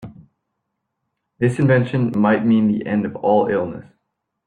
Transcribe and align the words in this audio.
This 1.37 1.59
invention 1.59 2.11
might 2.19 2.43
mean 2.43 2.67
the 2.67 2.87
end 2.87 3.05
of 3.05 3.15
all 3.17 3.45
illness. 3.45 3.85